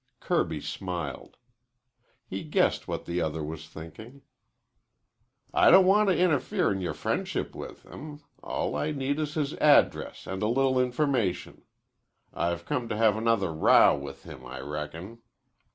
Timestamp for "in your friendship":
6.71-7.53